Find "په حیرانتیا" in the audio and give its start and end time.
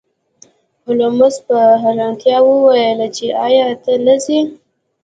1.47-2.37